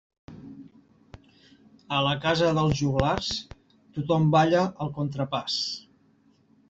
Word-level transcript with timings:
A 1.97 1.99
la 2.07 2.15
casa 2.25 2.49
dels 2.59 2.73
joglars, 2.79 3.29
tothom 3.99 4.29
balla 4.37 4.67
el 4.87 4.91
contrapàs. 4.97 5.59